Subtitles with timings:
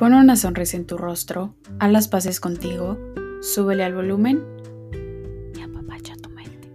[0.00, 2.96] Pon una sonrisa en tu rostro, haz las paces contigo,
[3.42, 4.42] súbele al volumen
[5.54, 6.70] y apapacha tu mente.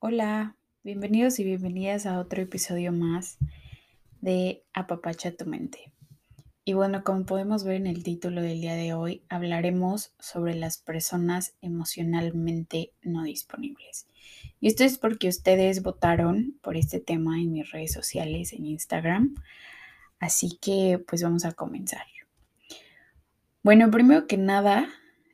[0.00, 3.38] Hola, bienvenidos y bienvenidas a otro episodio más
[4.20, 5.92] de Apapacha tu mente.
[6.68, 10.76] Y bueno, como podemos ver en el título del día de hoy, hablaremos sobre las
[10.76, 14.06] personas emocionalmente no disponibles.
[14.60, 19.34] Y esto es porque ustedes votaron por este tema en mis redes sociales, en Instagram.
[20.20, 22.04] Así que pues vamos a comenzar.
[23.62, 24.90] Bueno, primero que nada,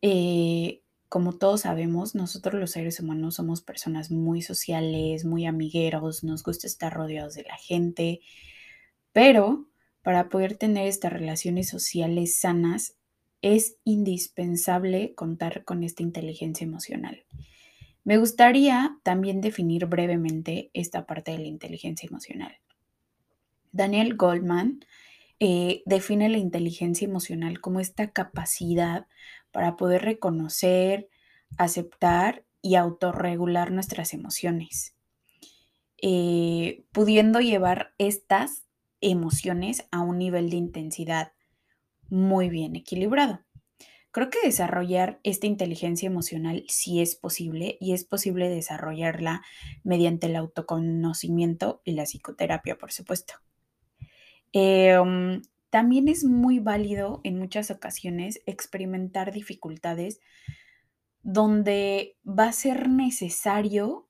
[0.00, 6.42] eh, como todos sabemos, nosotros los seres humanos somos personas muy sociales, muy amigueros, nos
[6.42, 8.20] gusta estar rodeados de la gente,
[9.12, 9.68] pero
[10.02, 12.96] para poder tener estas relaciones sociales sanas,
[13.42, 17.24] es indispensable contar con esta inteligencia emocional.
[18.04, 22.56] Me gustaría también definir brevemente esta parte de la inteligencia emocional.
[23.70, 24.84] Daniel Goldman
[25.40, 29.06] eh, define la inteligencia emocional como esta capacidad
[29.52, 31.08] para poder reconocer,
[31.58, 34.96] aceptar y autorregular nuestras emociones,
[36.00, 38.64] eh, pudiendo llevar estas
[39.00, 41.32] emociones a un nivel de intensidad
[42.08, 43.40] muy bien equilibrado.
[44.10, 49.42] Creo que desarrollar esta inteligencia emocional sí es posible y es posible desarrollarla
[49.84, 53.34] mediante el autoconocimiento y la psicoterapia, por supuesto.
[54.52, 60.20] Em, también es muy válido en muchas ocasiones experimentar dificultades
[61.22, 64.08] donde va a ser necesario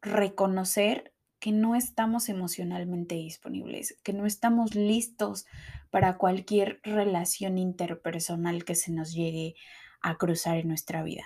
[0.00, 1.11] reconocer
[1.42, 5.44] que no estamos emocionalmente disponibles, que no estamos listos
[5.90, 9.56] para cualquier relación interpersonal que se nos llegue
[10.02, 11.24] a cruzar en nuestra vida.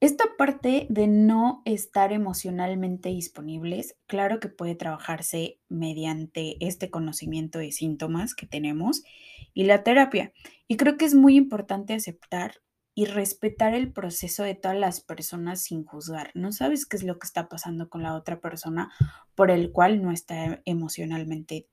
[0.00, 7.70] Esta parte de no estar emocionalmente disponibles, claro que puede trabajarse mediante este conocimiento de
[7.70, 9.02] síntomas que tenemos
[9.52, 10.32] y la terapia.
[10.68, 12.62] Y creo que es muy importante aceptar
[12.94, 16.30] y respetar el proceso de todas las personas sin juzgar.
[16.34, 18.92] No sabes qué es lo que está pasando con la otra persona
[19.34, 21.68] por el cual no está emocionalmente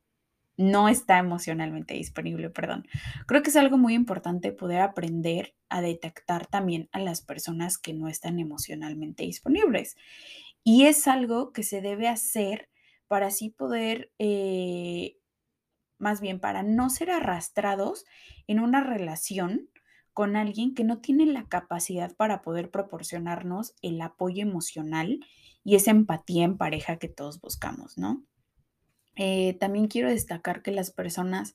[0.58, 2.88] no está emocionalmente disponible, perdón.
[3.26, 7.94] Creo que es algo muy importante poder aprender a detectar también a las personas que
[7.94, 9.96] no están emocionalmente disponibles.
[10.64, 12.70] Y es algo que se debe hacer
[13.08, 15.18] para así poder, eh,
[15.98, 18.06] más bien, para no ser arrastrados
[18.46, 19.70] en una relación
[20.14, 25.26] con alguien que no tiene la capacidad para poder proporcionarnos el apoyo emocional
[25.64, 28.24] y esa empatía en pareja que todos buscamos, ¿no?
[29.16, 31.54] Eh, también quiero destacar que las personas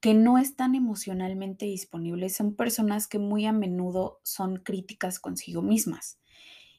[0.00, 6.18] que no están emocionalmente disponibles son personas que muy a menudo son críticas consigo mismas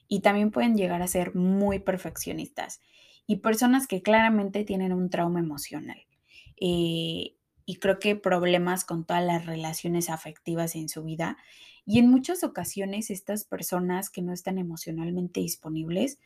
[0.08, 2.80] y también pueden llegar a ser muy perfeccionistas
[3.26, 6.06] y personas que claramente tienen un trauma emocional.
[6.60, 7.36] Eh,
[7.66, 11.36] y creo que problemas con todas las relaciones afectivas en su vida.
[11.84, 16.18] Y en muchas ocasiones estas personas que no están emocionalmente disponibles,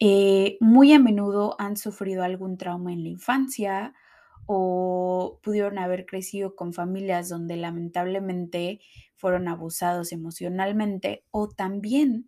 [0.00, 3.94] eh, muy a menudo han sufrido algún trauma en la infancia
[4.46, 8.80] o pudieron haber crecido con familias donde lamentablemente
[9.14, 12.26] fueron abusados emocionalmente o también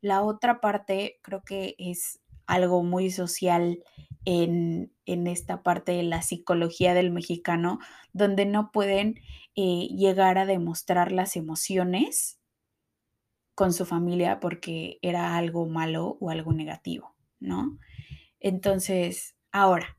[0.00, 3.82] la otra parte creo que es algo muy social
[4.28, 7.78] en, esta parte de la psicología del mexicano,
[8.12, 9.20] donde no pueden
[9.56, 12.38] eh, llegar a demostrar las emociones
[13.54, 17.78] con su familia porque era algo malo o algo negativo, ¿no?
[18.38, 19.96] Entonces, ahora,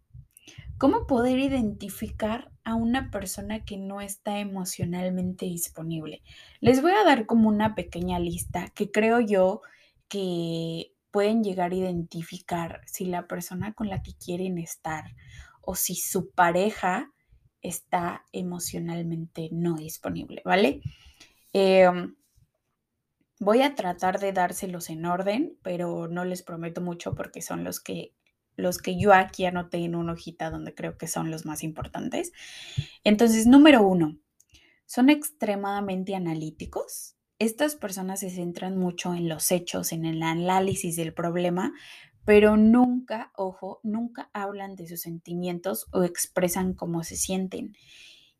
[0.78, 6.22] ¿cómo poder identificar a una persona que no está emocionalmente disponible?
[6.62, 9.62] Les voy a dar como una pequeña lista que creo yo
[10.08, 15.16] que pueden llegar a identificar si la persona con la que quieren estar
[15.62, 17.12] o si su pareja
[17.62, 20.82] está emocionalmente no disponible, ¿vale?
[21.54, 22.16] Em,
[23.40, 27.80] voy a tratar de dárselos en orden, pero no les prometo mucho porque son los
[27.80, 28.14] que
[28.56, 32.34] los que yo aquí anoté en una hojita donde creo que son los más importantes.
[33.06, 34.18] Entonces, número uno,
[34.86, 41.14] son extremadamente analíticos, estas personas se centran mucho en los hechos, en el análisis del
[41.14, 41.74] problema,
[42.26, 47.76] pero nunca, ojo, nunca hablan de sus sentimientos o expresan cómo se sienten.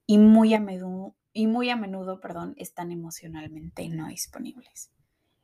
[0.06, 4.92] Y muy a menudo, perdón, están emocionalmente no disponibles.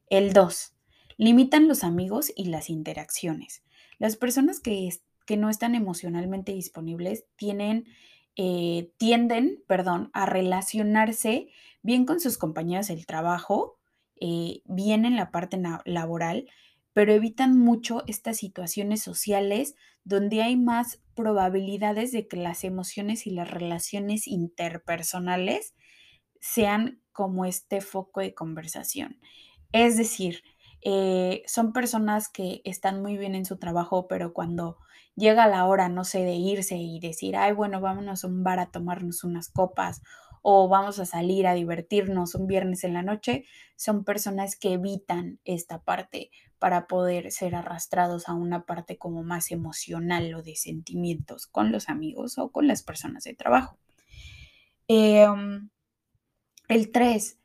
[0.09, 0.73] El 2.
[1.17, 3.63] Limitan los amigos y las interacciones.
[3.97, 4.89] Las personas que,
[5.25, 7.85] que no están emocionalmente disponibles tienen
[8.37, 11.47] eh, tienden, perdón, a relacionarse
[11.85, 13.77] bien con sus compañeros del trabajo,
[14.19, 16.49] eh, bien en la parte laboral,
[16.93, 23.29] pero evitan mucho estas situaciones sociales donde hay más probabilidades de que las emociones y
[23.29, 25.75] las relaciones interpersonales
[26.41, 29.19] sean como este foco de conversación.
[29.71, 30.41] Es decir,
[30.81, 34.77] eh, son personas que están muy bien en su trabajo, pero cuando
[35.15, 38.59] llega la hora, no sé, de irse y decir, ay, bueno, vámonos a un bar
[38.59, 40.01] a tomarnos unas copas
[40.47, 43.45] o vamos a salir a divertirnos un viernes en la noche,
[43.75, 49.49] son personas que evitan esta parte para poder ser arrastrados a una parte como más
[49.49, 53.79] emocional o de sentimientos con los amigos o con las personas de trabajo.
[54.87, 55.71] Em,
[56.67, 57.39] el 3.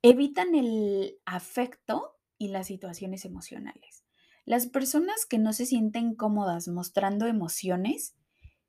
[0.00, 4.04] Evitan el afecto y las situaciones emocionales.
[4.44, 8.14] Las personas que no se sienten cómodas mostrando emociones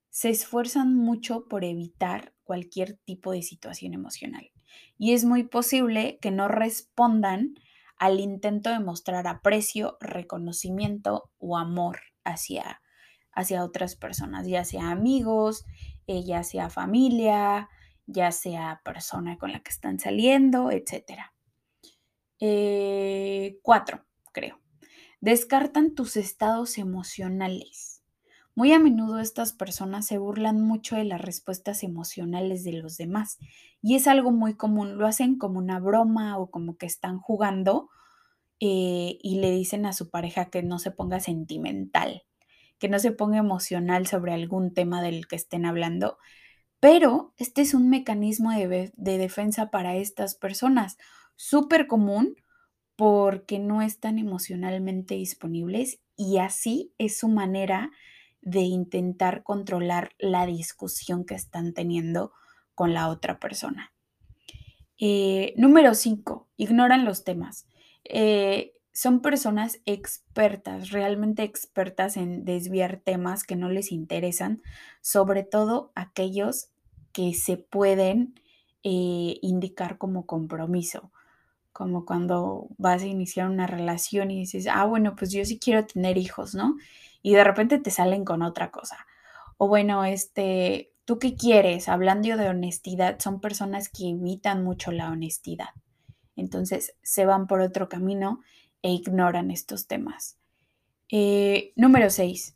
[0.10, 4.52] se esfuerzan mucho por evitar cualquier tipo de situación emocional
[4.98, 7.56] y es muy posible que no respondan
[7.98, 12.82] al intento de mostrar aprecio, reconocimiento o amor hacia,
[13.32, 15.66] hacia otras personas, ya sea amigos,
[16.06, 17.70] eh, ya sea familia,
[18.06, 21.34] ya sea persona con la que están saliendo, etcétera.
[22.40, 24.60] Eh, cuatro, creo.
[25.20, 27.97] Descartan tus estados emocionales.
[28.58, 33.38] Muy a menudo estas personas se burlan mucho de las respuestas emocionales de los demás
[33.84, 34.98] y es algo muy común.
[34.98, 37.88] Lo hacen como una broma o como que están jugando
[38.60, 42.24] eh, y le dicen a su pareja que no se ponga sentimental,
[42.80, 46.18] que no se ponga emocional sobre algún tema del que estén hablando.
[46.80, 50.98] Pero este es un mecanismo de, de defensa para estas personas
[51.36, 52.34] súper común
[52.96, 57.98] porque no están emocionalmente disponibles y así es su manera de
[58.44, 62.32] intentar controlar la discusión que están teniendo
[62.76, 63.92] con la otra persona.
[65.00, 67.68] Eh, número 5, ignoran los temas.
[68.04, 74.64] Eh, son personas expertas, realmente expertas en desviar temas que no les interesan,
[75.02, 76.70] sobre todo aquellos
[77.12, 78.34] que se pueden
[78.84, 81.12] eh, indicar como compromiso
[81.78, 85.86] como cuando vas a iniciar una relación y dices, ah, bueno, pues yo sí quiero
[85.86, 86.76] tener hijos, ¿no?
[87.22, 89.06] Y de repente te salen con otra cosa.
[89.58, 91.88] O bueno, este, ¿tú qué quieres?
[91.88, 95.70] Hablando de honestidad, son personas que evitan mucho la honestidad.
[96.36, 98.42] Entonces se van por otro camino
[98.82, 100.40] e ignoran estos temas.
[101.12, 102.56] Eh, número 6.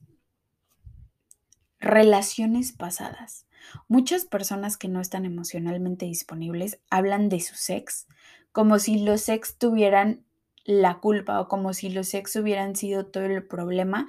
[1.79, 3.45] Relaciones pasadas.
[3.87, 8.07] Muchas personas que no están emocionalmente disponibles hablan de su sex
[8.51, 10.25] como si los ex tuvieran
[10.63, 14.07] la culpa o como si los ex hubieran sido todo el problema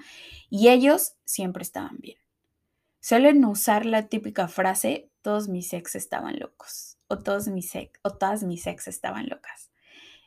[0.50, 2.18] y ellos siempre estaban bien.
[3.00, 8.10] Suelen usar la típica frase, todos mis ex estaban locos o, todos mis ex, o
[8.10, 9.70] todas mis ex estaban locas.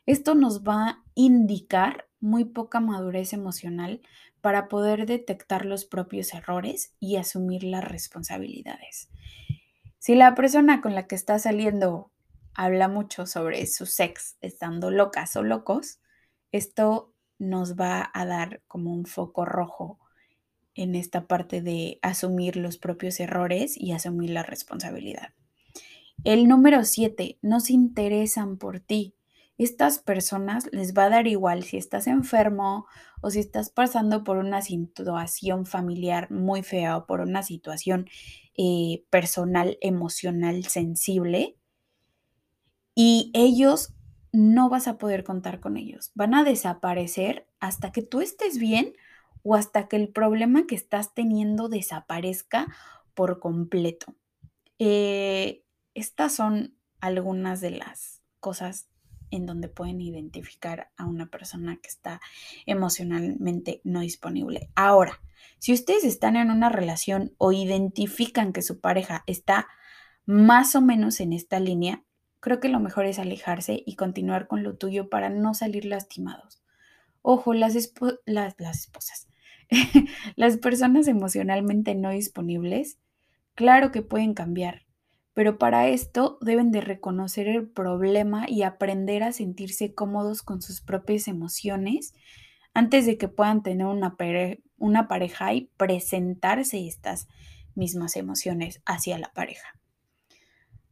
[0.06, 4.00] Esto nos va a indicar muy poca madurez emocional
[4.40, 9.08] para poder detectar los propios errores y asumir las responsabilidades.
[9.98, 12.12] Si la persona con la que está saliendo
[12.56, 16.00] habla mucho sobre su sex estando locas o locos,
[16.52, 19.98] esto nos va a dar como un foco rojo
[20.74, 25.34] en esta parte de asumir los propios errores y asumir la responsabilidad.
[26.24, 29.14] El número siete, no se interesan por ti.
[29.58, 32.86] Estas personas les va a dar igual si estás enfermo
[33.20, 38.08] o si estás pasando por una situación familiar muy fea o por una situación
[38.56, 41.56] eh, personal, emocional, sensible
[42.96, 43.92] y ellos
[44.32, 46.10] no vas a poder contar con ellos.
[46.14, 48.94] Van a desaparecer hasta que tú estés bien
[49.42, 52.66] o hasta que el problema que estás teniendo desaparezca
[53.14, 54.14] por completo.
[54.78, 55.62] Eh,
[55.94, 58.88] estas son algunas de las cosas
[59.30, 62.20] en donde pueden identificar a una persona que está
[62.64, 64.70] emocionalmente no disponible.
[64.74, 65.20] Ahora,
[65.58, 69.68] si ustedes están en una relación o identifican que su pareja está
[70.24, 72.05] más o menos en esta línea,
[72.46, 76.62] creo que lo mejor es alejarse y continuar con lo tuyo para no salir lastimados.
[77.20, 79.26] Ojo, las, esposas,
[80.36, 83.00] las personas emocionalmente no disponibles,
[83.56, 84.86] claro que pueden cambiar,
[85.34, 90.80] pero para esto deben de reconocer el problema y aprender a sentirse cómodos con sus
[90.80, 92.14] propias emociones
[92.74, 97.26] antes de que puedan tener una pareja y presentarse estas
[97.74, 99.76] mismas emociones hacia la pareja.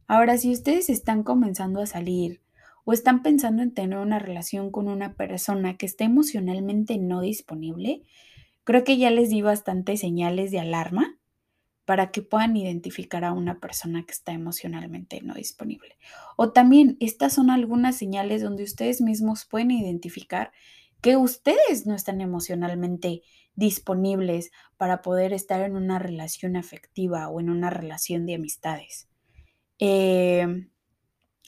[0.07, 2.41] Ahora, si ustedes están comenzando a salir
[2.83, 8.03] o están pensando en tener una relación con una persona que esté emocionalmente no disponible,
[8.63, 11.17] creo que ya les di bastantes señales de alarma
[11.85, 15.97] para que puedan identificar a una persona que está emocionalmente no disponible.
[16.35, 20.51] O también estas son algunas señales donde ustedes mismos pueden identificar
[21.01, 23.21] que ustedes no están emocionalmente
[23.55, 29.07] disponibles para poder estar en una relación afectiva o en una relación de amistades.
[29.79, 30.69] Em,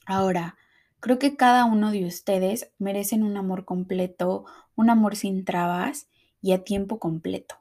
[0.06, 0.58] ahora,
[1.00, 6.08] creo que cada uno de ustedes merecen un amor completo, un amor sin trabas
[6.42, 7.56] y a tiempo completo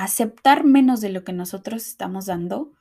[0.00, 2.72] aceptar menos de lo que nosotros estamos dando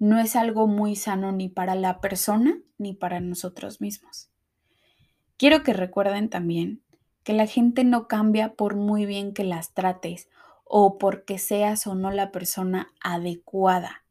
[0.00, 4.28] no es algo muy sano ni para la persona ni para nosotros mismos.
[5.36, 6.82] Quiero que recuerden también
[7.22, 10.28] que la gente no cambia por muy bien que las trates
[10.64, 14.02] o porque seas o no la persona adecuada.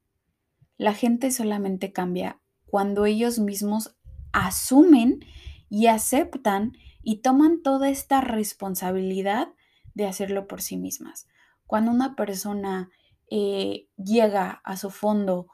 [0.82, 3.96] La gente solamente cambia cuando ellos mismos
[4.32, 5.24] asumen
[5.70, 9.50] y aceptan y toman toda esta responsabilidad
[9.94, 11.28] de hacerlo por sí mismas.
[11.68, 12.90] Cuando una persona
[13.30, 15.50] eh, llega a su fondo,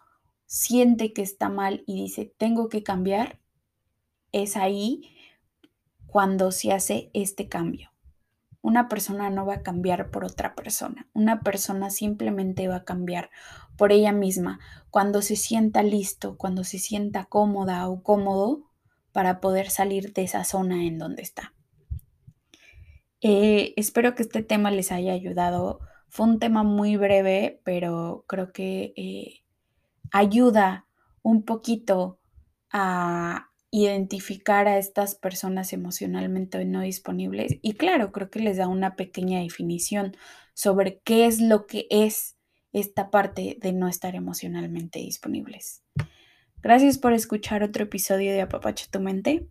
[0.46, 3.41] siente que está mal y dice, tengo que cambiar,
[4.31, 5.13] es ahí
[6.05, 7.91] cuando se hace este cambio.
[8.67, 11.07] Una persona no va a cambiar por otra persona.
[11.13, 13.29] Una persona simplemente va a cambiar
[13.77, 14.59] por ella misma
[14.89, 18.69] cuando se sienta listo, cuando se sienta cómoda o cómodo
[19.13, 21.53] para poder salir de esa zona en donde está.
[23.21, 28.51] Eh, espero que este tema les haya ayudado fue un tema muy breve, pero creo
[28.51, 29.45] que eh,
[30.12, 30.88] ayuda
[31.21, 32.19] un poquito
[32.69, 37.57] a identificar a estas personas emocionalmente no disponibles.
[37.62, 40.15] Y claro, creo que les da una pequeña definición
[40.53, 42.38] sobre qué es lo que es
[42.71, 45.83] esta parte de no estar emocionalmente disponibles.
[46.62, 49.47] Gracias por escuchar otro episodio de Apapacha tu mente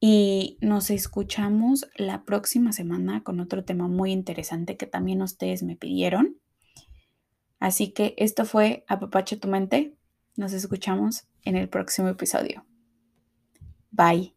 [0.00, 5.76] y nos escuchamos la próxima semana con otro tema muy interesante que también ustedes me
[5.76, 6.38] pidieron.
[7.58, 9.96] Así que esto fue Apapacha tu mente.
[10.36, 12.65] Nos escuchamos en el próximo episodio.
[13.96, 14.35] Bye.